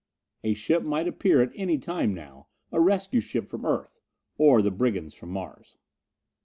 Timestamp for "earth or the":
3.67-4.71